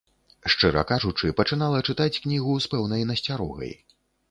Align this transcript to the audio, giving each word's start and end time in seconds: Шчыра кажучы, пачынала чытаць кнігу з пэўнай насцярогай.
Шчыра 0.53 0.83
кажучы, 0.91 1.33
пачынала 1.41 1.83
чытаць 1.93 2.19
кнігу 2.25 2.57
з 2.67 2.73
пэўнай 2.75 3.07
насцярогай. 3.13 3.71